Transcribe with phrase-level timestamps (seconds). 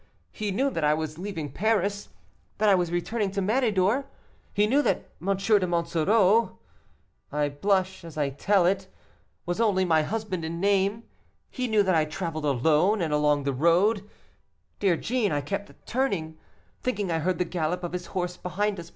[0.31, 2.09] He knew that I was leaving Paris,
[2.57, 4.05] that I was returning to Méridor;
[4.51, 5.37] he knew that M.
[5.37, 6.57] de Monsoreau
[7.31, 8.87] I blush as I tell it
[9.45, 11.03] was only my husband in name;
[11.51, 14.09] he knew that I traveled alone; and along the road,
[14.79, 16.39] dear Jeanne, I kept turning,
[16.81, 18.89] thinking I heard the gallop of his horse behind us.